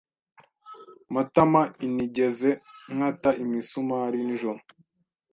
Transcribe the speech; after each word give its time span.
Matamainigeze 1.13 2.49
nkata 2.93 3.29
imisumari 3.43 4.17
nijoro. 4.27 4.59